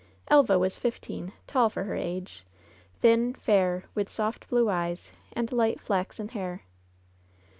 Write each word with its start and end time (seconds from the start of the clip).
Elva 0.29 0.57
was 0.57 0.79
fifteen, 0.79 1.31
tall 1.45 1.69
for 1.69 1.83
her 1.83 1.93
age, 1.93 2.43
thin, 3.01 3.35
fair, 3.35 3.83
with 3.93 4.09
soft, 4.09 4.49
blue 4.49 4.67
eyes, 4.67 5.11
and 5.33 5.51
light, 5.51 5.79
flaxen 5.79 6.29
hair. 6.29 6.63